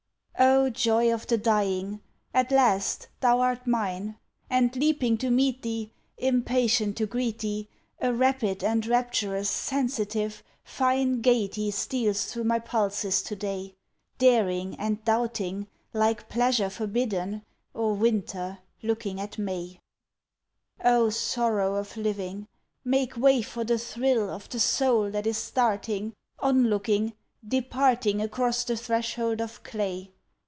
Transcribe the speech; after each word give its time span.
Oh, 0.43 0.71
joy 0.71 1.13
of 1.13 1.27
the 1.27 1.37
dying! 1.37 2.01
At 2.33 2.51
last 2.51 3.09
thou 3.19 3.41
art 3.41 3.67
mine. 3.67 4.17
And 4.49 4.75
leaping 4.75 5.15
to 5.19 5.29
meet 5.29 5.61
thee, 5.61 5.93
Impatient 6.17 6.97
to 6.97 7.05
greet 7.05 7.39
thee, 7.39 7.69
A 7.99 8.11
rapid 8.11 8.63
and 8.63 8.83
rapturous, 8.87 9.51
sensitive, 9.51 10.41
fine 10.63 11.21
Gayety 11.21 11.69
steals 11.69 12.25
through 12.25 12.45
my 12.45 12.57
pulses 12.57 13.21
to 13.23 13.35
day, 13.35 13.75
Daring 14.17 14.73
and 14.77 15.03
doubting 15.05 15.67
like 15.93 16.27
pleasure 16.27 16.71
Forbidden, 16.71 17.43
or 17.75 17.93
Winter 17.93 18.59
looking 18.81 19.21
at 19.21 19.37
May. 19.37 19.79
Oh, 20.83 21.11
sorrow 21.11 21.75
of 21.75 21.95
living! 21.95 22.47
Make 22.83 23.15
way 23.15 23.43
for 23.43 23.63
the 23.63 23.77
thrill 23.77 24.27
Of 24.31 24.49
the 24.49 24.59
soul 24.59 25.11
that 25.11 25.27
is 25.27 25.37
starting 25.37 26.13
Onlooking 26.39 27.13
departing 27.47 28.21
Across 28.23 28.63
the 28.63 28.75
threshold 28.77 29.39
of 29.39 29.61
clay. 29.61 30.09